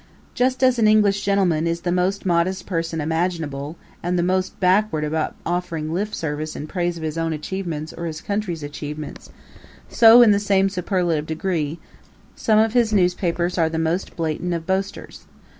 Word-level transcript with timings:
Just 0.33 0.63
as 0.63 0.79
an 0.79 0.87
English 0.87 1.21
gentleman 1.23 1.67
is 1.67 1.81
the 1.81 1.91
most 1.91 2.25
modest 2.25 2.65
person 2.65 2.99
imaginable, 2.99 3.75
and 4.01 4.17
the 4.17 4.23
most 4.23 4.59
backward 4.59 5.03
about 5.03 5.35
offering 5.45 5.93
lip 5.93 6.15
service 6.15 6.55
in 6.55 6.65
praise 6.65 6.97
of 6.97 7.03
his 7.03 7.19
own 7.19 7.33
achievements 7.33 7.93
or 7.93 8.07
his 8.07 8.19
country's 8.19 8.63
achievements, 8.63 9.29
so, 9.89 10.23
in 10.23 10.31
the 10.31 10.39
same 10.39 10.69
superlative 10.69 11.27
degree, 11.27 11.77
some 12.35 12.57
of 12.57 12.73
his 12.73 12.91
newspapers 12.91 13.59
are 13.59 13.69
the 13.69 13.77
most 13.77 14.15
blatant 14.15 14.55
of 14.55 14.65
boasters. 14.65 15.27